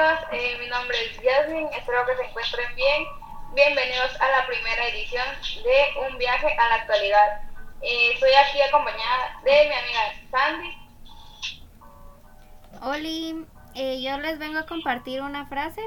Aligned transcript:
amigos, 0.00 0.26
eh, 0.32 0.56
mi 0.60 0.66
nombre 0.68 0.96
es 1.04 1.20
Jasmine, 1.22 1.68
espero 1.76 2.06
que 2.06 2.16
se 2.16 2.28
encuentren 2.28 2.74
bien. 2.74 3.04
Bienvenidos 3.54 4.18
a 4.20 4.30
la 4.30 4.46
primera 4.46 4.88
edición 4.88 5.26
de 5.62 6.08
Un 6.08 6.18
viaje 6.18 6.46
a 6.46 6.68
la 6.68 6.74
actualidad. 6.76 7.42
Eh, 7.82 8.12
estoy 8.14 8.30
aquí 8.32 8.62
acompañada 8.62 9.40
de 9.44 9.68
mi 9.68 9.74
amiga 9.74 10.00
Sandy. 10.30 10.70
Oli, 12.82 13.46
eh, 13.74 14.00
yo 14.02 14.18
les 14.18 14.38
vengo 14.38 14.60
a 14.60 14.66
compartir 14.66 15.20
una 15.20 15.46
frase 15.46 15.82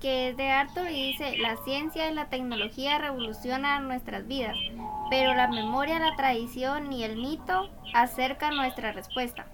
que 0.00 0.28
es 0.28 0.36
de 0.36 0.50
Arthur 0.50 0.88
y 0.88 1.12
dice, 1.12 1.38
la 1.38 1.56
ciencia 1.64 2.08
y 2.08 2.14
la 2.14 2.28
tecnología 2.28 2.98
revolucionan 2.98 3.88
nuestras 3.88 4.28
vidas, 4.28 4.56
pero 5.10 5.34
la 5.34 5.48
memoria, 5.48 5.98
la 5.98 6.14
tradición 6.14 6.92
y 6.92 7.02
el 7.02 7.16
mito 7.16 7.68
acercan 7.92 8.56
nuestra 8.56 8.92
respuesta. 8.92 9.46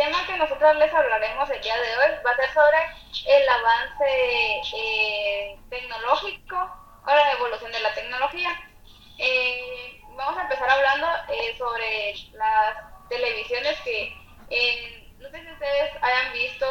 Tema 0.00 0.26
que 0.26 0.36
nosotros 0.38 0.76
les 0.76 0.94
hablaremos 0.94 1.50
el 1.50 1.60
día 1.60 1.76
de 1.76 1.96
hoy 1.98 2.10
va 2.24 2.30
a 2.30 2.36
ser 2.36 2.50
sobre 2.54 2.78
el 3.26 3.48
avance 3.50 4.62
eh, 4.74 5.58
tecnológico 5.68 6.56
o 7.04 7.14
la 7.14 7.32
evolución 7.32 7.70
de 7.70 7.80
la 7.80 7.92
tecnología. 7.92 8.48
Eh, 9.18 10.00
vamos 10.16 10.38
a 10.38 10.42
empezar 10.44 10.70
hablando 10.70 11.06
eh, 11.28 11.54
sobre 11.58 12.14
las 12.32 13.08
televisiones 13.10 13.78
que 13.80 14.16
no 15.18 15.28
sé 15.28 15.42
si 15.42 15.52
ustedes 15.52 15.90
hayan 16.00 16.32
visto 16.32 16.66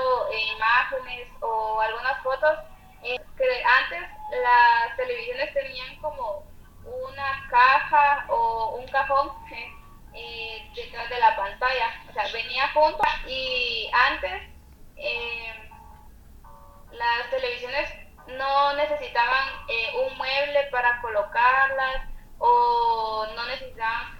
imágenes 0.55 1.27
o 1.41 1.79
algunas 1.81 2.23
fotos 2.23 2.57
que 3.03 3.63
antes 3.63 4.09
las 4.41 4.97
televisiones 4.97 5.53
tenían 5.53 5.95
como 6.01 6.47
una 6.83 7.47
caja 7.51 8.18
y 13.27 13.89
antes 13.93 14.41
eh, 14.95 15.69
las 16.91 17.29
televisiones 17.29 17.89
no 18.27 18.73
necesitaban 18.73 19.47
eh, 19.67 19.91
un 20.05 20.17
mueble 20.17 20.63
para 20.71 21.01
colocarlas 21.01 22.09
o 22.37 23.27
no 23.35 23.45
necesitaban 23.47 24.17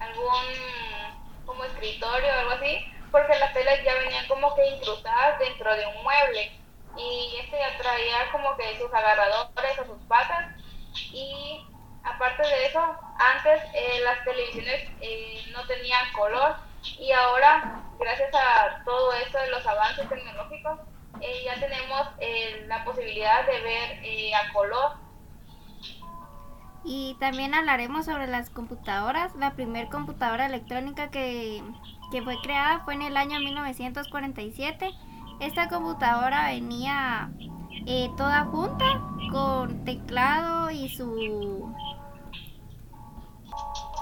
algún 0.00 0.44
como 1.46 1.64
escritorio 1.64 2.28
o 2.28 2.38
algo 2.38 2.50
así, 2.52 2.84
porque 3.10 3.38
las 3.38 3.52
telas 3.52 3.82
ya 3.84 3.94
venían 3.94 4.26
como 4.28 4.54
que 4.54 4.66
incrustadas 4.68 5.38
dentro 5.38 5.74
de 5.74 5.86
un 5.86 6.02
mueble. 6.02 6.52
Y 6.96 7.36
este 7.40 7.58
ya 7.58 7.76
traía 7.78 8.30
como 8.32 8.56
que 8.56 8.78
sus 8.78 8.92
agarradores 8.92 9.78
o 9.80 9.84
sus 9.84 10.02
patas 10.08 10.56
y 11.12 11.62
aparte 12.06 12.42
de 12.42 12.66
eso, 12.66 12.80
antes 13.18 13.62
eh, 13.74 14.00
las 14.04 14.24
televisiones 14.24 14.88
eh, 15.00 15.44
no 15.52 15.66
tenían 15.66 16.12
color 16.12 16.56
y 17.00 17.10
ahora, 17.12 17.82
gracias 17.98 18.30
a 18.34 18.84
todo 18.84 19.12
esto 19.14 19.38
de 19.38 19.50
los 19.50 19.66
avances 19.66 20.08
tecnológicos, 20.08 20.78
eh, 21.20 21.42
ya 21.44 21.58
tenemos 21.58 22.08
la 22.66 22.84
posibilidad 22.84 23.46
de 23.46 23.60
ver 23.60 24.34
a 24.34 24.52
color. 24.52 24.92
Y 26.84 27.16
también 27.18 27.54
hablaremos 27.54 28.04
sobre 28.04 28.28
las 28.28 28.50
computadoras. 28.50 29.34
La 29.34 29.54
primera 29.54 29.88
computadora 29.88 30.46
electrónica 30.46 31.10
que, 31.10 31.62
que 32.12 32.22
fue 32.22 32.36
creada 32.42 32.80
fue 32.84 32.94
en 32.94 33.02
el 33.02 33.16
año 33.16 33.40
1947. 33.40 34.92
Esta 35.40 35.68
computadora 35.68 36.48
venía 36.48 37.30
toda 38.16 38.44
junta 38.44 39.00
con 39.32 39.84
teclado 39.84 40.70
y 40.70 40.88
su 40.90 41.74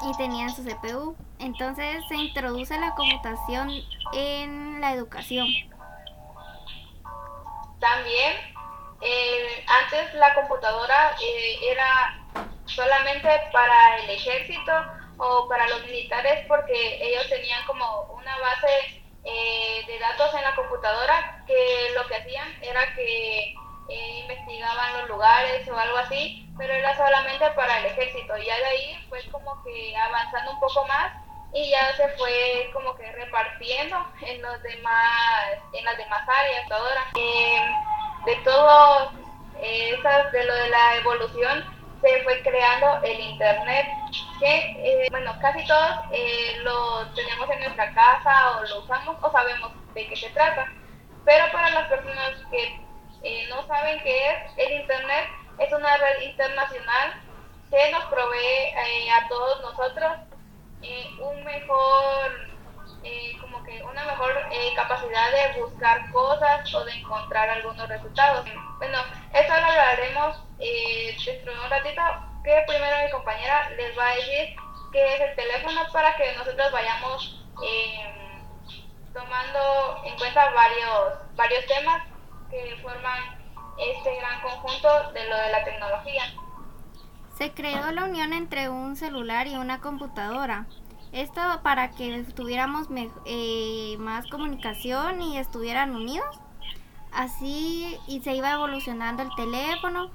y 0.04 0.16
tenían 0.16 0.54
su 0.54 0.64
CPU. 0.64 1.16
Entonces 1.38 2.02
se 2.08 2.16
introduce 2.16 2.78
la 2.78 2.94
computación 2.94 3.70
en 4.12 4.80
la 4.80 4.92
educación. 4.92 5.46
También, 7.80 8.32
eh, 9.00 9.64
antes 9.66 10.14
la 10.14 10.34
computadora 10.34 11.16
eh, 11.20 11.58
era 11.70 12.24
solamente 12.66 13.28
para 13.52 13.98
el 13.98 14.10
ejército 14.10 14.72
o 15.18 15.48
para 15.48 15.68
los 15.68 15.84
militares 15.84 16.44
porque 16.48 16.98
ellos 17.02 17.28
tenían 17.28 17.64
como 17.66 18.02
una 18.14 18.36
base 18.38 19.02
eh, 19.24 19.84
de 19.86 19.98
datos 19.98 20.34
en 20.34 20.42
la 20.42 20.54
computadora 20.54 21.44
que 21.46 21.90
lo 21.94 22.06
que 22.06 22.16
hacían 22.16 22.48
era 22.62 22.94
que 22.94 23.54
eh, 23.88 24.20
investigaban 24.22 25.00
los 25.00 25.08
lugares 25.08 25.68
o 25.68 25.76
algo 25.76 25.98
así, 25.98 26.48
pero 26.56 26.72
era 26.72 26.96
solamente 26.96 27.50
para 27.50 27.80
el 27.80 27.86
ejército. 27.86 28.36
Ya 28.38 28.56
de 28.56 28.66
ahí 28.66 29.06
fue 29.08 29.20
como 29.30 29.62
que 29.62 29.96
avanzando 29.96 30.52
un 30.52 30.60
poco 30.60 30.86
más 30.86 31.12
y 31.52 31.70
ya 31.70 31.94
se 31.96 32.08
fue 32.16 32.70
como 32.72 32.94
que 32.96 33.12
repartiendo 33.12 33.96
en 34.22 34.42
los 34.42 34.62
demás, 34.62 35.58
en 35.72 35.84
las 35.84 35.96
demás 35.98 36.28
áreas 36.28 36.70
ahora. 36.70 37.04
Eh, 37.16 37.60
de 38.24 38.36
todo 38.36 39.12
eh, 39.60 39.96
de 40.32 40.44
lo 40.44 40.54
de 40.54 40.68
la 40.70 40.96
evolución 40.96 41.64
se 42.00 42.22
fue 42.22 42.40
creando 42.42 43.02
el 43.02 43.20
internet 43.20 43.86
que 44.40 45.06
bueno 45.10 45.32
casi 45.42 45.66
todos 45.66 45.96
lo 46.62 47.06
tenemos 47.14 47.50
en 47.50 47.60
nuestra 47.60 47.92
casa 47.92 48.58
o 48.58 48.64
lo 48.64 48.80
usamos 48.80 49.16
o 49.20 49.30
sabemos 49.30 49.72
de 49.94 50.08
qué 50.08 50.16
se 50.16 50.30
trata 50.30 50.66
pero 51.24 51.52
para 51.52 51.70
las 51.70 51.88
personas 51.88 52.32
que 52.50 52.83
eh, 53.24 53.46
no 53.48 53.66
saben 53.66 53.98
qué 54.02 54.28
es, 54.28 54.52
el 54.58 54.80
Internet 54.82 55.30
es 55.58 55.72
una 55.72 55.96
red 55.96 56.20
internacional 56.20 57.14
que 57.70 57.90
nos 57.90 58.04
provee 58.04 58.36
eh, 58.36 59.10
a 59.10 59.26
todos 59.28 59.62
nosotros 59.62 60.12
eh, 60.82 61.08
un 61.18 61.42
mejor, 61.42 62.54
como 63.40 63.64
que 63.64 63.82
una 63.82 64.04
mejor 64.04 64.30
capacidad 64.76 65.30
de 65.30 65.60
buscar 65.60 66.10
cosas 66.12 66.74
o 66.74 66.84
de 66.84 66.92
encontrar 66.92 67.48
algunos 67.48 67.88
resultados. 67.88 68.46
Bueno, 68.76 68.98
eso 69.32 69.48
lo 69.48 69.66
hablaremos 69.66 70.42
dentro 70.58 71.54
de 71.54 71.60
un 71.60 71.70
ratito, 71.70 72.02
que 72.44 72.64
primero 72.66 73.04
mi 73.04 73.10
compañera 73.10 73.70
les 73.70 73.98
va 73.98 74.10
a 74.10 74.14
decir 74.16 74.54
qué 74.92 75.14
es 75.14 75.20
el 75.22 75.36
teléfono 75.36 75.80
para 75.92 76.14
que 76.16 76.34
nosotros 76.34 76.70
vayamos 76.72 77.46
tomando 79.14 80.02
en 80.04 80.18
cuenta 80.18 80.50
varios, 80.50 81.36
varios 81.36 81.66
temas 81.66 82.13
que 82.54 82.76
forman 82.82 83.20
este 83.78 84.16
gran 84.16 84.40
conjunto 84.40 85.12
de 85.12 85.28
lo 85.28 85.36
de 85.36 85.50
la 85.50 85.64
tecnología. 85.64 86.22
Se 87.36 87.52
creó 87.52 87.90
la 87.90 88.04
unión 88.04 88.32
entre 88.32 88.68
un 88.68 88.96
celular 88.96 89.48
y 89.48 89.56
una 89.56 89.80
computadora. 89.80 90.66
Esto 91.12 91.40
para 91.62 91.90
que 91.90 92.24
tuviéramos 92.34 92.88
eh, 93.26 93.96
más 93.98 94.26
comunicación 94.28 95.22
y 95.22 95.38
estuvieran 95.38 95.94
unidos. 95.94 96.40
Así 97.12 97.98
y 98.08 98.20
se 98.20 98.34
iba 98.34 98.52
evolucionando 98.52 99.22
el 99.22 99.30
teléfono. 99.36 100.10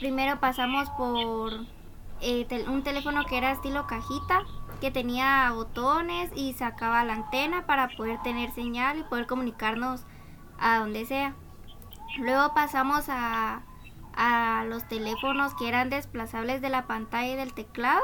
primero 0.00 0.40
pasamos 0.40 0.88
por 0.90 1.52
eh, 2.20 2.46
un 2.68 2.82
teléfono 2.82 3.24
que 3.24 3.38
era 3.38 3.52
estilo 3.52 3.86
cajita, 3.86 4.42
que 4.80 4.90
tenía 4.90 5.50
botones 5.52 6.30
y 6.34 6.54
sacaba 6.54 7.04
la 7.04 7.14
antena 7.14 7.66
para 7.66 7.88
poder 7.96 8.20
tener 8.22 8.52
señal 8.52 8.98
y 8.98 9.02
poder 9.04 9.26
comunicarnos 9.26 10.04
a 10.60 10.78
donde 10.78 11.06
sea. 11.06 11.34
Luego 12.18 12.54
pasamos 12.54 13.08
a, 13.08 13.62
a 14.14 14.64
los 14.66 14.86
teléfonos 14.88 15.54
que 15.54 15.68
eran 15.68 15.90
desplazables 15.90 16.60
de 16.60 16.68
la 16.68 16.86
pantalla 16.86 17.32
y 17.32 17.36
del 17.36 17.54
teclado. 17.54 18.02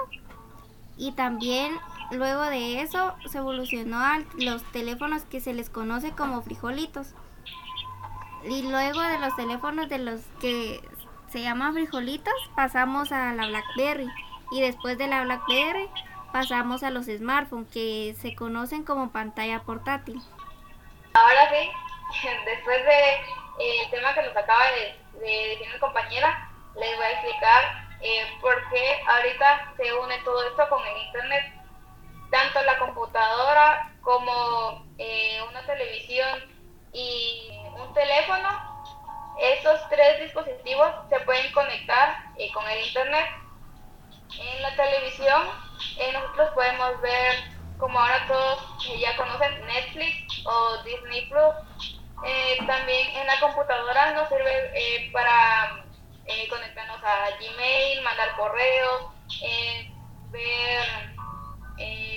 Y 0.97 1.13
también 1.13 1.73
luego 2.11 2.43
de 2.45 2.81
eso 2.81 3.15
se 3.27 3.39
evolucionó 3.39 3.99
a 3.99 4.21
los 4.39 4.63
teléfonos 4.73 5.25
que 5.25 5.41
se 5.41 5.53
les 5.53 5.69
conoce 5.69 6.13
como 6.13 6.43
frijolitos. 6.43 7.15
Y 8.49 8.63
luego 8.63 9.01
de 9.01 9.19
los 9.19 9.35
teléfonos 9.37 9.89
de 9.89 9.99
los 9.99 10.21
que 10.41 10.81
se 11.29 11.43
llaman 11.43 11.75
frijolitos 11.75 12.35
pasamos 12.55 13.13
a 13.13 13.33
la 13.33 13.49
BlackBerry. 13.49 14.09
Y 14.53 14.61
después 14.61 14.97
de 14.97 15.09
la 15.09 15.25
BlackBerry 15.25 15.89
pasamos 16.33 16.83
a 16.83 16.91
los 16.91 17.07
smartphones 17.07 17.69
que 17.71 18.15
se 18.21 18.35
conocen 18.35 18.85
como 18.85 19.11
pantalla 19.11 19.63
portátil. 19.63 20.21
Ahora 21.15 21.51
sí, 21.51 21.69
después 22.45 22.85
de 22.85 23.15
eh, 23.59 23.83
el 23.85 23.91
tema 23.91 24.15
que 24.15 24.23
nos 24.23 24.37
acaba 24.37 24.65
de, 24.73 25.07
decir 25.21 25.73
mi 25.73 25.79
compañera, 25.79 26.51
les 26.77 26.97
voy 26.97 27.07
a 27.07 27.11
explicar 27.13 27.89
eh, 28.01 28.27
por 28.41 28.69
qué 28.69 29.03
ahorita 29.07 29.73
se 29.77 29.93
une 29.95 30.19
todo 30.19 30.47
esto 30.49 30.69
con 30.69 30.87
el 30.87 30.97
internet. 30.99 31.53
Tanto 32.31 32.63
la 32.63 32.79
computadora 32.79 33.93
como 34.03 34.87
eh, 34.99 35.41
una 35.49 35.65
televisión 35.65 36.55
y 36.93 37.51
un 37.79 37.93
teléfono, 37.95 38.49
estos 39.41 39.89
tres 39.89 40.21
dispositivos 40.21 40.91
se 41.09 41.21
pueden 41.21 41.51
conectar 41.53 42.25
con 42.53 42.69
el 42.69 42.87
internet. 42.87 43.27
En 44.39 44.63
la 44.63 44.75
televisión 44.77 45.43
nosotros 46.13 46.51
podemos 46.55 47.01
ver, 47.01 47.37
como 47.79 47.99
ahora 47.99 48.27
todos 48.27 48.87
ya 48.99 49.17
conocen, 49.17 49.67
Netflix 49.67 50.47
o 50.47 50.83
Disney 50.85 51.27
Plus 51.29 51.55
eh, 52.25 52.59
también 52.67 53.17
en 53.17 53.27
la 53.27 53.39
computadora 53.41 54.13
nos 54.13 54.29
sirve 54.29 54.71
eh, 54.75 55.11
para 55.13 55.85
eh, 56.27 56.49
conectarnos 56.49 57.03
a 57.03 57.31
Gmail, 57.39 58.03
mandar 58.03 58.37
correos, 58.37 59.11
ver 60.31 61.17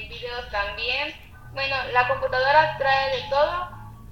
videos 0.10 0.50
también. 0.52 1.14
Bueno, 1.54 1.76
la 1.92 2.08
computadora 2.08 2.78
trae 2.78 3.22
de 3.22 3.30
todo 3.30 3.70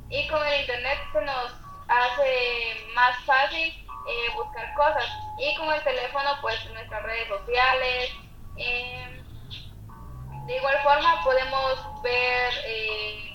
y 0.09 0.27
con 0.27 0.45
el 0.45 0.61
internet 0.61 0.99
se 1.11 1.21
nos 1.21 1.53
hace 1.87 2.87
más 2.93 3.17
fácil 3.25 3.87
eh, 4.07 4.35
buscar 4.35 4.73
cosas 4.73 5.05
y 5.37 5.55
con 5.55 5.71
el 5.73 5.83
teléfono 5.83 6.29
pues 6.41 6.57
nuestras 6.71 7.03
redes 7.03 7.27
sociales 7.27 8.11
eh, 8.57 9.23
de 10.45 10.55
igual 10.55 10.77
forma 10.83 11.21
podemos 11.23 12.01
ver 12.01 12.53
eh, 12.65 13.26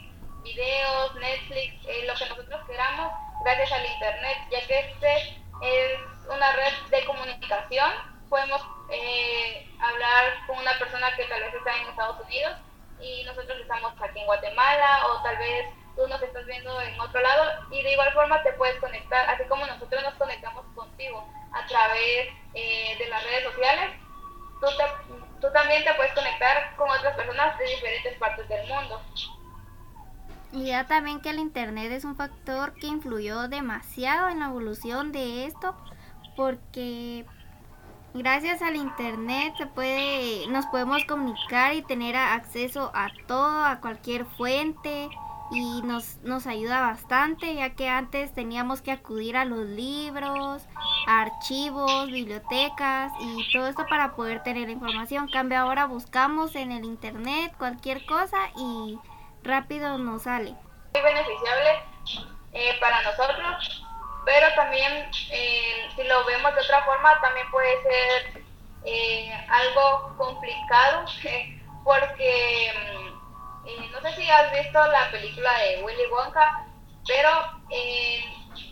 videos 0.42 1.14
Netflix 1.14 1.74
lo 2.06 2.14
que 2.14 2.28
nosotros 2.28 2.60
queramos 2.66 3.12
gracias 3.44 3.72
al 3.72 3.86
internet 3.86 4.38
ya 4.50 4.66
que 4.66 4.78
este 4.78 5.38
es 5.62 6.00
una 6.28 6.52
red 6.52 6.72
de 6.90 7.04
comunicación 7.04 7.90
podemos 8.28 8.62
hablar 9.80 10.46
con 10.46 10.58
una 10.58 10.78
persona 10.78 11.14
que 11.16 11.24
tal 11.24 11.40
vez 11.40 11.54
está 11.54 11.76
en 11.76 11.88
Estados 11.88 12.20
Unidos 12.20 12.56
y 13.00 13.24
nosotros 13.24 13.58
estamos 13.60 13.92
aquí 14.00 14.20
en 14.20 14.26
Guatemala 14.26 15.06
o 15.06 15.22
tal 15.22 15.36
vez 15.36 15.66
tú 15.96 16.06
nos 16.08 16.22
estás 16.22 16.46
viendo 16.46 16.80
en 16.80 16.98
otro 17.00 17.20
lado 17.20 17.66
y 17.70 17.82
de 17.82 17.92
igual 17.92 18.12
forma 18.12 18.42
te 18.42 18.52
puedes 18.54 18.78
conectar, 18.80 19.28
así 19.28 19.44
como 19.44 19.66
nosotros 19.66 20.02
nos 20.02 20.14
conectamos 20.14 20.64
contigo 20.74 21.26
a 21.52 21.66
través 21.66 22.28
eh, 22.54 22.96
de 22.98 23.08
las 23.08 23.22
redes 23.24 23.44
sociales, 23.44 23.90
tú, 24.60 24.66
tú 25.40 25.52
también 25.52 25.84
te 25.84 25.94
puedes 25.94 26.12
conectar 26.14 26.74
con 26.76 26.88
otras 26.88 27.14
personas 27.16 27.58
de 27.58 27.64
diferentes 27.66 28.16
partes 28.18 28.48
del 28.48 28.66
mundo. 28.68 29.02
Y 30.52 30.64
ya 30.66 30.86
también 30.86 31.20
que 31.20 31.30
el 31.30 31.38
Internet 31.38 31.90
es 31.92 32.04
un 32.04 32.14
factor 32.14 32.74
que 32.74 32.86
influyó 32.86 33.48
demasiado 33.48 34.28
en 34.28 34.40
la 34.40 34.46
evolución 34.46 35.10
de 35.10 35.46
esto, 35.46 35.74
porque 36.36 37.24
gracias 38.12 38.60
al 38.60 38.76
Internet 38.76 39.54
se 39.56 39.66
puede, 39.66 40.46
nos 40.48 40.66
podemos 40.66 41.04
comunicar 41.04 41.74
y 41.74 41.82
tener 41.82 42.16
acceso 42.16 42.90
a 42.94 43.08
todo, 43.26 43.64
a 43.64 43.80
cualquier 43.80 44.26
fuente, 44.26 45.08
y 45.52 45.82
nos, 45.82 46.18
nos 46.22 46.46
ayuda 46.46 46.80
bastante 46.80 47.54
ya 47.54 47.70
que 47.74 47.88
antes 47.88 48.32
teníamos 48.32 48.80
que 48.80 48.90
acudir 48.90 49.36
a 49.36 49.44
los 49.44 49.66
libros, 49.66 50.66
archivos, 51.06 52.06
bibliotecas 52.06 53.12
y 53.20 53.52
todo 53.52 53.66
esto 53.66 53.84
para 53.88 54.16
poder 54.16 54.42
tener 54.42 54.70
información. 54.70 55.28
Cambio 55.28 55.58
ahora 55.58 55.86
buscamos 55.86 56.56
en 56.56 56.72
el 56.72 56.84
internet 56.84 57.54
cualquier 57.58 58.04
cosa 58.06 58.38
y 58.56 58.98
rápido 59.42 59.98
nos 59.98 60.22
sale. 60.22 60.54
Muy 60.92 61.02
beneficiable 61.02 61.82
eh, 62.52 62.76
para 62.80 63.02
nosotros, 63.02 63.82
pero 64.24 64.46
también 64.54 65.10
eh, 65.30 65.88
si 65.96 66.04
lo 66.04 66.24
vemos 66.24 66.54
de 66.54 66.60
otra 66.60 66.84
forma 66.84 67.20
también 67.20 67.50
puede 67.50 67.82
ser 67.82 68.42
eh, 68.84 69.46
algo 69.48 70.14
complicado 70.16 71.04
porque 71.84 72.72
mm, 72.76 73.68
eh, 73.68 73.90
no 73.90 74.00
sé 74.00 74.14
si 74.16 74.30
has 74.30 74.52
visto 74.52 74.86
la 74.86 75.10
película 75.10 75.50
de 75.58 75.82
Willy 75.82 76.06
Wonka, 76.10 76.66
pero 77.06 77.30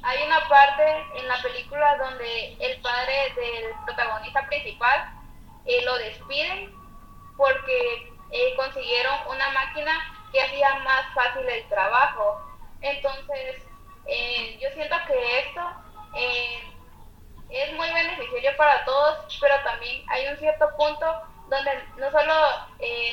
hay 0.02 0.22
una 0.26 0.48
parte 0.48 1.04
en 1.16 1.26
la 1.26 1.40
película 1.42 1.96
donde 1.96 2.56
el 2.60 2.80
padre 2.80 3.32
del 3.34 3.72
protagonista 3.86 4.46
principal 4.46 5.10
lo 5.84 5.98
despiden 5.98 6.74
porque 7.36 8.12
consiguieron 8.56 9.14
una 9.28 9.50
máquina 9.50 10.19
más 10.84 11.14
fácil 11.14 11.48
el 11.48 11.68
trabajo. 11.68 12.40
Entonces, 12.80 13.62
yo 14.60 14.68
siento 14.74 14.96
que 15.06 15.38
esto 15.40 15.62
es 17.50 17.72
muy 17.74 17.90
beneficioso 17.92 18.56
para 18.56 18.84
todos, 18.84 19.38
pero 19.40 19.54
también 19.62 20.02
hay 20.08 20.28
un 20.28 20.38
cierto 20.38 20.68
punto 20.76 21.06
donde 21.48 21.70
no 21.96 22.10
solo 22.10 22.34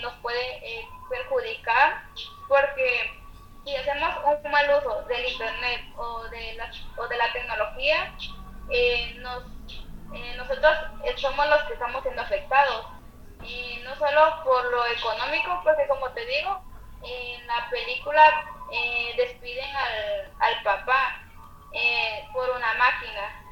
nos 0.01 0.13
puede 0.21 0.87
perjudicar 1.09 2.03
porque 2.47 3.17
si 3.67 3.75
hacemos 3.75 4.09
un 4.25 4.51
mal 4.51 4.65
uso 4.77 5.01
del 5.03 5.25
internet 5.25 5.81
o 5.97 6.23
de 6.29 6.53
la, 6.53 6.71
o 6.97 7.07
de 7.07 7.17
la 7.17 7.33
tecnología, 7.33 8.13
eh, 8.69 9.15
nos, 9.19 9.43
eh, 10.13 10.35
nosotros 10.37 10.73
somos 11.17 11.49
los 11.49 11.63
que 11.63 11.73
estamos 11.73 12.01
siendo 12.03 12.21
afectados. 12.21 12.87
Y 13.43 13.81
no 13.83 13.95
solo 13.97 14.43
por 14.43 14.65
lo 14.71 14.85
económico, 14.87 15.61
porque 15.63 15.87
como 15.87 16.09
te 16.11 16.25
digo, 16.25 16.61
la 17.47 17.69
película 17.69 18.45
eh, 18.71 19.13
despiden 19.17 19.75
al, 19.75 20.31
al 20.39 20.63
papá 20.63 21.23
por 22.33 22.49
una 22.49 22.73
máquina. 22.73 23.43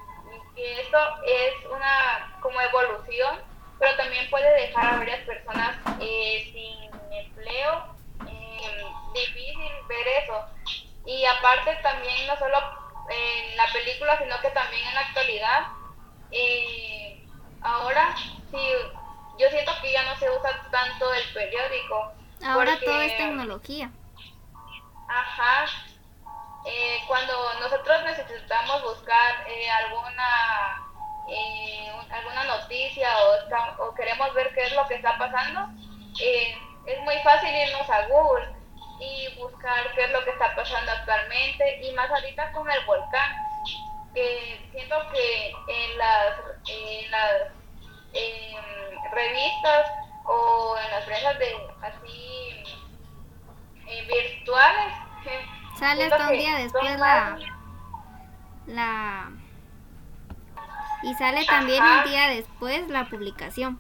Y 0.56 0.64
esto 0.64 0.98
es 1.26 1.54
una 1.70 2.38
como 2.42 2.60
evolución, 2.62 3.42
pero 3.80 3.96
también 3.98 4.30
puede 4.30 4.50
dejar 4.62 4.94
a 4.94 4.98
varias 4.98 5.20
personas 5.22 5.76
sin 6.00 6.90
empleo, 7.12 7.96
eh, 8.28 8.86
difícil 9.14 9.72
ver 9.88 10.08
eso. 10.24 10.46
Y 11.06 11.26
aparte 11.26 11.76
también 11.84 12.28
no 12.28 12.38
solo 12.38 12.58
en 13.10 13.58
la 13.58 13.66
película, 13.72 14.18
sino 14.18 14.40
que 14.42 14.50
también 14.50 14.88
en 14.88 14.96
la 14.96 15.02
actualidad, 15.02 15.68
eh, 16.32 17.28
ahora 17.62 18.16
sí, 18.50 18.68
yo 19.38 19.50
siento 19.50 19.72
que 19.82 19.92
ya 19.92 20.04
no 20.04 20.18
se 20.18 20.30
usa 20.30 20.70
tanto 20.72 21.14
el 21.14 21.34
periódico. 21.34 22.14
Ahora 22.44 22.80
todo 22.84 23.02
es 23.02 23.18
tecnología. 23.18 23.92
Ajá. 25.08 25.66
Eh, 26.66 27.00
cuando 27.08 27.34
nosotros 27.60 28.04
necesitamos 28.04 28.82
buscar 28.84 29.46
alguna 29.84 30.82
alguna 32.12 32.44
noticia 32.44 33.10
o, 33.18 33.84
o, 33.84 33.96
queremos 33.96 34.34
ver 34.34 34.54
qué 34.54 34.64
es 34.64 34.74
lo 34.74 34.88
que 34.88 34.96
está 34.96 35.18
pasando, 35.18 35.68
eh, 36.22 36.56
es 36.86 37.00
muy 37.02 37.18
fácil 37.24 37.50
irnos 37.50 37.90
a 37.90 38.06
Google 38.08 38.48
y 39.00 39.36
buscar 39.38 39.92
qué 39.96 40.06
es 40.06 40.12
lo 40.12 40.24
que 40.24 40.30
está 40.30 40.56
pasando 40.56 40.92
actualmente 40.92 41.82
y 41.84 41.92
más 41.94 42.10
ahorita 42.10 42.52
con 42.52 42.70
el 42.70 42.86
volcán 42.86 43.36
que 44.14 44.70
siento 44.72 44.96
que 45.12 45.50
en 45.50 45.98
las, 45.98 46.34
en 46.68 47.12
las 47.12 47.42
em, 48.14 49.12
revistas 49.12 49.92
o 50.26 50.76
en 50.78 50.92
las 50.92 51.06
prensa 51.06 51.34
de 51.34 51.56
así 51.82 52.64
eh, 53.88 54.08
virtuales 54.08 54.94
sale 55.80 56.06
hasta 56.06 56.30
un 56.30 56.38
día 56.38 56.56
después 56.58 57.00
la 57.00 57.38
la 58.68 59.32
y 61.04 61.14
sale 61.16 61.46
también 61.46 61.84
un 61.84 62.04
día 62.06 62.30
después 62.30 62.88
la 62.90 63.06
publicación 63.06 63.80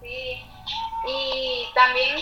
sí 0.00 0.44
y 1.06 1.66
también 1.74 2.16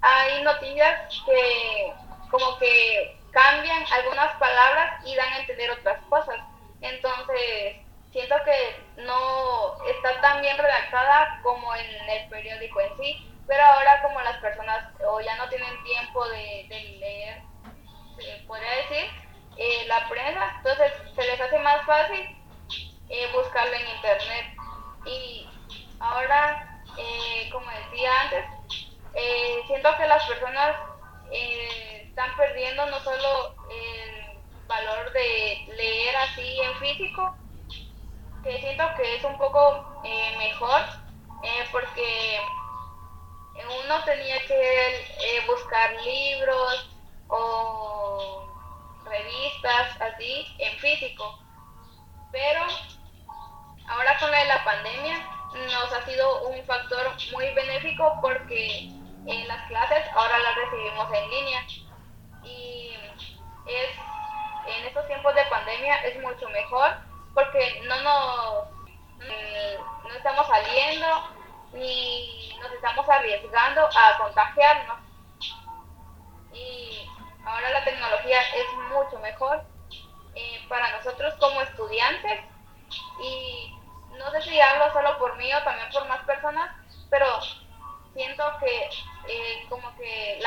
hay 0.00 0.42
noticias 0.42 1.22
que 1.24 1.92
como 2.30 2.58
que 2.58 3.16
cambian 3.30 3.84
algunas 3.92 4.34
palabras 4.36 5.04
y 5.06 5.14
dan 5.16 5.32
a 5.32 5.38
entender 5.40 5.70
otras 5.72 6.00
cosas. 6.08 6.36
Entonces, 6.80 7.76
siento 8.14 8.36
que 8.44 9.02
no 9.02 9.74
está 9.90 10.20
tan 10.20 10.40
bien 10.40 10.56
redactada 10.56 11.40
como 11.42 11.74
en 11.74 12.10
el 12.10 12.28
periódico 12.28 12.80
en 12.80 12.96
sí, 12.96 13.28
pero 13.48 13.60
ahora 13.60 14.00
como 14.02 14.20
las 14.22 14.36
personas 14.36 14.63
que 38.96 39.16
es 39.16 39.24
un 39.24 39.38
poco 39.38 40.02
mejor, 40.36 40.82
porque 41.70 42.40
uno 43.84 44.04
tenía 44.04 44.40
que 44.46 45.44
buscar 45.46 45.92
libros 46.02 46.90
o 47.28 48.48
revistas 49.04 50.00
así 50.00 50.46
en 50.58 50.76
físico, 50.78 51.38
pero 52.32 52.62
ahora 53.88 54.18
con 54.18 54.30
la 54.30 54.64
pandemia 54.64 55.20
nos 55.54 55.92
ha 55.92 56.04
sido 56.04 56.48
un 56.48 56.64
factor 56.64 57.12
muy 57.32 57.48
benéfico 57.54 58.18
porque 58.20 58.88
en 59.26 59.48
las 59.48 59.68
clases 59.68 60.04
ahora 60.14 60.36
las 60.38 60.56
recibimos 60.56 61.12
en 61.12 61.30
línea. 61.30 61.66
Y 62.42 62.92
es 63.68 63.90
en 64.66 64.86
estos 64.86 65.06
tiempos 65.06 65.34
de 65.34 65.44
pandemia 65.46 65.94
es 66.06 66.20
mucho 66.20 66.48
mejor 66.48 66.96
porque 67.34 67.82
no 67.86 68.00
nos 68.02 68.64
mm, 69.18 70.08
no 70.08 70.14
estamos 70.14 70.46
saliendo 70.46 71.06
ni 71.72 72.56
nos 72.60 72.72
estamos 72.72 73.08
arriesgando 73.08 73.82
a 73.82 74.18
contagiarnos 74.18 74.98
y 76.52 77.08
ahora 77.44 77.70
la 77.70 77.84
tecnología 77.84 78.40
es 78.40 78.66
mucho 78.90 79.18
mejor 79.20 79.64
eh, 80.34 80.64
para 80.68 80.96
nosotros 80.96 81.34
como 81.40 81.60
estudiantes 81.62 82.40
y 83.20 83.74
no 84.18 84.30
sé 84.30 84.42
si 84.42 84.60
hablo 84.60 84.92
solo 84.92 85.18
por 85.18 85.36
mí 85.36 85.52
o 85.52 85.62
también 85.62 85.88
por 85.90 86.06
más 86.08 86.20
personas, 86.24 86.70
pero 87.10 87.26
siento 88.14 88.44
que 88.60 88.88
eh, 89.28 89.66
como 89.68 89.94
que 89.96 90.38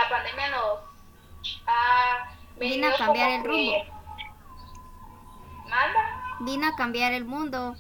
Vino 2.56 2.88
a 2.88 2.98
cambiar 2.98 3.30
el 3.32 3.44
rumbo. 3.44 3.86
¿Manda? 5.66 6.17
Vino 6.40 6.68
a 6.68 6.76
cambiar 6.76 7.14
el 7.14 7.26
mundo. 7.26 7.76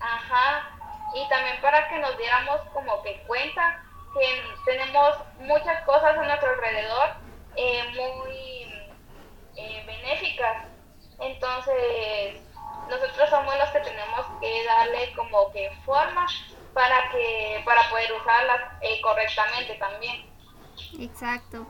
Ajá. 0.00 0.70
Y 1.14 1.28
también 1.28 1.60
para 1.60 1.88
que 1.88 1.98
nos 1.98 2.16
diéramos 2.18 2.60
como 2.72 3.02
que 3.02 3.22
cuenta 3.26 3.82
que 4.12 4.42
tenemos 4.64 5.16
muchas 5.40 5.82
cosas 5.84 6.16
a 6.16 6.22
nuestro 6.22 6.50
alrededor 6.50 7.08
eh, 7.56 7.84
muy 7.94 8.90
eh, 9.56 9.84
benéficas. 9.86 10.66
Entonces, 11.18 12.40
nosotros 12.88 13.30
somos 13.30 13.56
los 13.58 13.68
que 13.70 13.80
tenemos 13.80 14.26
que 14.40 14.64
darle 14.64 15.12
como 15.14 15.50
que 15.52 15.70
forma 15.84 16.26
para 16.74 17.10
que 17.10 17.62
para 17.64 17.88
poder 17.88 18.12
usarlas 18.12 18.60
eh, 18.82 19.00
correctamente 19.00 19.74
también. 19.74 20.26
Exacto. 21.00 21.66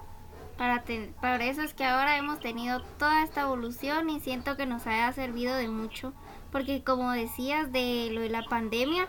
Para, 0.59 0.85
para 1.21 1.45
eso 1.45 1.63
es 1.63 1.75
que 1.75 1.85
ahora 1.85 2.17
hemos 2.17 2.41
tenido 2.41 2.81
toda 2.99 3.23
esta 3.23 3.43
evolución 3.43 4.09
y 4.09 4.21
siento 4.21 4.57
que 4.57 4.67
nos 4.67 4.87
haya 4.87 5.13
servido 5.13 5.55
de 5.55 5.69
mucho, 5.69 6.13
porque 6.51 6.83
como 6.83 7.13
decías 7.13 7.73
de 7.73 8.09
lo 8.13 8.23
de 8.23 8.31
la 8.31 8.43
pandemia, 8.43 9.09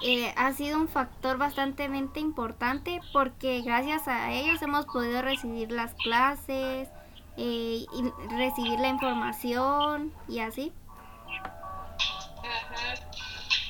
eh, 0.00 0.32
ha 0.36 0.52
sido 0.52 0.78
un 0.78 0.88
factor 0.88 1.38
bastante 1.38 1.84
importante 2.16 3.00
porque 3.12 3.62
gracias 3.62 4.08
a 4.08 4.32
ellos 4.32 4.60
hemos 4.62 4.86
podido 4.86 5.22
recibir 5.22 5.70
las 5.70 5.94
clases, 5.94 6.88
eh, 7.40 7.86
y 7.92 8.12
recibir 8.36 8.80
la 8.80 8.88
información 8.88 10.12
y 10.26 10.40
así. 10.40 10.72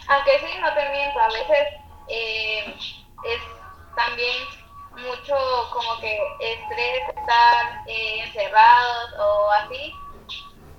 Aunque 0.09 0.31
sí, 0.41 0.59
no 0.59 0.73
te 0.73 0.91
miento, 0.91 1.21
a 1.21 1.29
veces 1.29 1.69
eh, 2.09 2.75
es 3.25 3.43
también 3.95 4.33
mucho 4.99 5.37
como 5.73 6.01
que 6.01 6.19
estrés 6.41 7.09
estar 7.09 7.83
eh, 7.87 8.21
encerrados 8.25 9.15
o 9.19 9.51
así. 9.53 9.95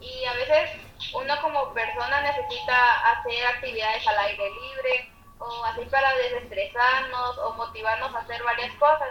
Y 0.01 0.25
a 0.25 0.33
veces 0.33 0.69
uno 1.13 1.41
como 1.41 1.73
persona 1.73 2.21
necesita 2.21 3.11
hacer 3.11 3.45
actividades 3.45 4.07
al 4.07 4.17
aire 4.19 4.49
libre 4.49 5.11
o 5.39 5.65
así 5.65 5.85
para 5.85 6.13
desestresarnos 6.15 7.38
o 7.39 7.53
motivarnos 7.53 8.13
a 8.15 8.19
hacer 8.19 8.43
varias 8.43 8.73
cosas. 8.75 9.09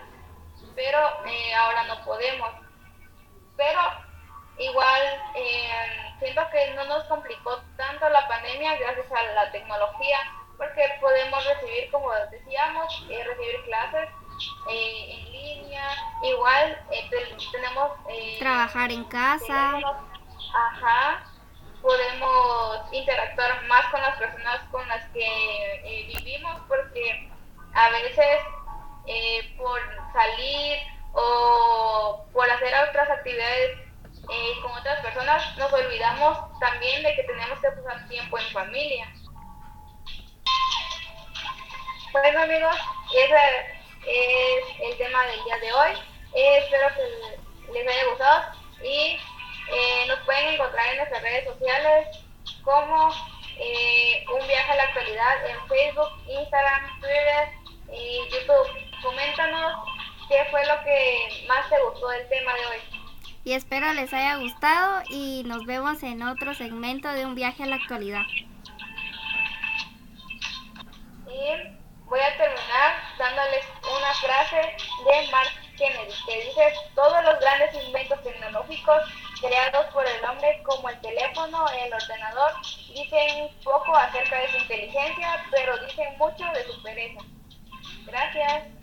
Pero 0.75 0.99
eh, 1.27 1.55
ahora 1.55 1.85
no 1.85 2.05
podemos. 2.05 2.51
Pero 3.57 3.81
igual 4.59 5.03
eh, 5.35 6.15
siento 6.19 6.43
que 6.51 6.75
no 6.75 6.85
nos 6.85 7.05
complicó 7.05 7.61
tanto 7.77 8.09
la 8.09 8.27
pandemia 8.29 8.77
gracias 8.77 9.07
a 9.13 9.23
la 9.35 9.51
tecnología 9.53 10.19
porque 10.57 10.99
podemos 11.01 11.45
recibir, 11.47 11.91
como 11.91 12.13
decíamos, 12.31 13.07
recibir 13.09 13.65
clases 13.65 14.09
eh, 14.71 15.19
en 15.19 15.33
línea, 15.33 15.85
igual 16.23 16.79
eh, 16.91 17.11
tenemos... 17.53 17.93
Eh, 18.09 18.37
Trabajar 18.39 18.91
en 18.93 19.05
casa. 19.05 19.79
ajá, 20.55 21.25
podemos 21.83 22.93
interactuar 22.93 23.65
más 23.67 23.87
con 23.87 24.01
las 24.03 24.17
personas 24.17 24.61
con 24.71 24.87
las 24.89 25.05
que 25.11 26.09
vivimos 26.15 26.61
porque 26.69 27.31
a 27.75 27.91
veces 27.91 28.41
por 29.57 29.81
salir 30.13 30.79
o 31.13 32.27
por 32.33 32.51
hacer 32.51 32.75
otras 32.89 33.09
actividades 33.11 33.79
con 34.63 34.73
otras 34.73 35.01
personas 35.01 35.57
nos 35.57 35.73
olvidamos 35.73 36.59
también 36.61 37.03
de 37.03 37.15
que 37.15 37.23
tenemos 37.23 37.59
que 37.61 37.71
pasar 37.71 38.09
tiempo 38.09 38.39
en 38.39 38.47
familia. 38.53 39.07
Bueno 42.13 42.43
amigos, 42.43 42.77
esa 43.15 43.78
es 44.09 44.65
el 44.81 44.97
tema 44.97 45.27
del 45.27 45.45
día 45.45 45.59
de 45.59 45.73
hoy. 45.73 45.91
Eh, 46.35 46.59
espero 46.59 46.89
que 46.95 47.73
les 47.73 47.87
haya 47.87 48.09
gustado 48.11 48.45
y 48.83 49.19
eh, 49.71 50.07
nos 50.07 50.19
pueden 50.21 50.55
encontrar 50.55 50.87
en 50.89 50.97
nuestras 50.99 51.23
redes 51.23 51.45
sociales 51.45 52.09
como 52.63 53.11
eh, 53.59 54.25
Un 54.33 54.47
Viaje 54.47 54.73
a 54.73 54.77
la 54.77 54.83
Actualidad 54.85 55.47
en 55.47 55.69
Facebook, 55.69 56.09
Instagram, 56.27 57.01
Twitter 57.01 57.49
y 57.93 58.21
YouTube. 58.33 59.03
Coméntanos 59.03 59.73
qué 60.29 60.47
fue 60.51 60.65
lo 60.67 60.83
que 60.85 61.45
más 61.47 61.69
te 61.69 61.77
gustó 61.83 62.09
del 62.09 62.29
tema 62.29 62.55
de 62.55 62.67
hoy. 62.67 62.99
Y 63.45 63.53
espero 63.53 63.93
les 63.93 64.13
haya 64.13 64.37
gustado 64.37 65.03
y 65.09 65.43
nos 65.45 65.65
vemos 65.65 66.03
en 66.03 66.23
otro 66.23 66.55
segmento 66.55 67.09
de 67.13 67.25
Un 67.27 67.35
Viaje 67.35 67.63
a 67.63 67.67
la 67.67 67.77
Actualidad. 67.77 68.23
Y 71.27 71.79
voy 72.05 72.21
a 72.21 72.37
terminar 72.37 73.03
dándoles 73.19 73.65
una 74.09 74.15
frase 74.15 74.57
de 74.57 75.31
Mark 75.31 75.51
Kennedy 75.77 76.15
que 76.27 76.45
dice, 76.45 76.73
todos 76.95 77.23
los 77.25 77.39
grandes 77.41 77.75
inventos 77.85 78.23
tecnológicos 78.23 79.03
creados 79.41 79.87
por 79.93 80.07
el 80.07 80.25
hombre 80.25 80.63
como 80.65 80.89
el 80.89 80.99
teléfono, 81.03 81.67
el 81.69 81.93
ordenador, 81.93 82.53
dicen 82.89 83.51
poco 83.63 83.95
acerca 83.95 84.41
de 84.41 84.51
su 84.51 84.57
inteligencia, 84.57 85.45
pero 85.51 85.77
dicen 85.85 86.17
mucho 86.17 86.45
de 86.55 86.65
su 86.65 86.83
pereza. 86.83 87.21
Gracias. 88.07 88.78